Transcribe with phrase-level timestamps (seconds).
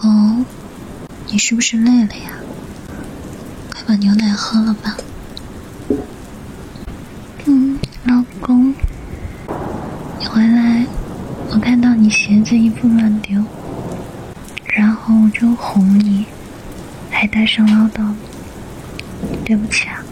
[0.00, 0.46] 公，
[1.26, 2.32] 你是不是累了呀？
[3.70, 4.96] 快把牛奶喝了吧。
[7.44, 8.74] 嗯，老公，
[10.18, 10.86] 你回来，
[11.50, 13.44] 我看到你鞋子、衣服乱丢，
[14.64, 16.24] 然后我就哄你，
[17.10, 18.02] 还大声唠叨。
[19.44, 20.02] 对不起啊，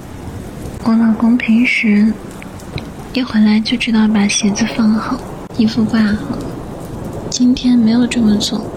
[0.85, 2.13] 我老公平时
[3.15, 5.19] 一回来就知道把鞋子放好，
[5.57, 6.39] 衣服挂好。
[7.31, 8.71] 今天没有这么做，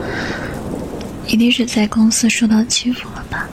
[1.31, 3.47] 一定是在公司受到欺负了吧？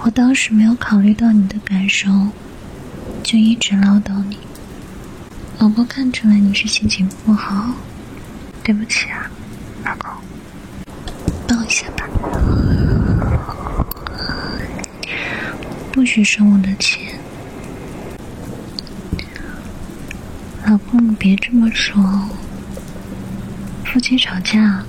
[0.00, 2.10] 我当时没有考虑到你的感受，
[3.22, 4.36] 就一直唠叨你。
[5.60, 7.72] 老婆看出来你是心情不好，
[8.64, 9.30] 对不起啊，
[9.84, 10.10] 老公，
[11.46, 12.08] 抱一下吧。
[15.92, 17.06] 不许生我的气，
[20.66, 22.02] 老公，你别这么说。
[23.84, 24.84] 夫妻吵架，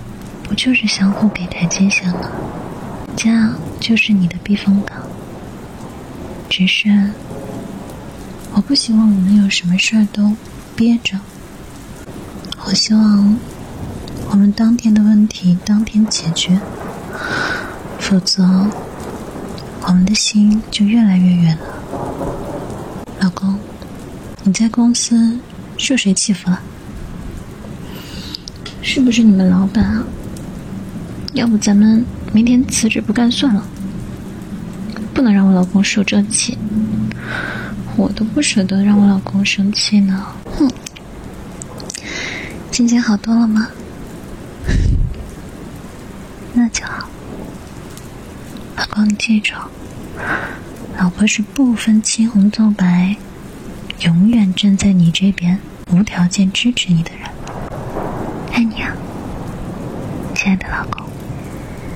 [0.51, 2.29] 不就是相互给台阶下吗？
[3.15, 4.97] 家就是你的避风港。
[6.49, 6.89] 只是，
[8.53, 10.35] 我不希望我们有什么事儿都
[10.75, 11.17] 憋着。
[12.65, 13.37] 我希望
[14.29, 16.59] 我们当天的问题当天解决，
[17.97, 18.43] 否则
[19.83, 21.63] 我们的心就越来越远了。
[23.21, 23.57] 老公，
[24.43, 25.39] 你在公司
[25.77, 26.59] 受谁欺负了？
[28.81, 30.03] 是不是你们老板啊？
[31.33, 33.65] 要不咱们明天辞职不干算了，
[35.13, 36.57] 不能让我老公受这气，
[37.95, 40.25] 我都不舍得让我老公生气呢。
[40.57, 40.69] 哼，
[42.69, 43.69] 心情好多了吗？
[46.53, 47.07] 那就好。
[48.75, 49.53] 老公，你记住，
[50.97, 53.15] 老婆是不分青红皂白，
[54.01, 55.57] 永远站在你这边，
[55.93, 57.29] 无条件支持你的人。
[58.51, 58.91] 爱你啊，
[60.35, 61.09] 亲爱的老公。